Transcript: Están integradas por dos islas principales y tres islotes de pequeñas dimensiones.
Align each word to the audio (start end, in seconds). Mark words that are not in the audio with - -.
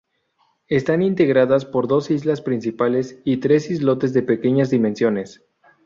Están 0.67 1.03
integradas 1.03 1.63
por 1.65 1.87
dos 1.87 2.09
islas 2.09 2.41
principales 2.41 3.19
y 3.23 3.37
tres 3.37 3.69
islotes 3.69 4.13
de 4.13 4.23
pequeñas 4.23 4.71
dimensiones. 4.71 5.45